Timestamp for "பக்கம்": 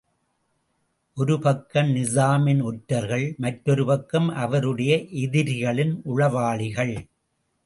1.39-1.91, 3.85-4.29